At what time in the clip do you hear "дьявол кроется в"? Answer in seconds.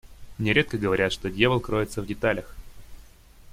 1.29-2.07